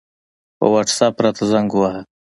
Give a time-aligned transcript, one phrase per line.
[0.57, 2.01] په وټساپ راته زنګ ووهه